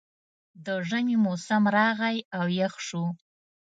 د 0.65 0.67
ژمي 0.87 1.17
موسم 1.25 1.63
راغی 1.77 2.17
او 2.37 2.45
یخ 2.59 2.73
شو 2.87 3.03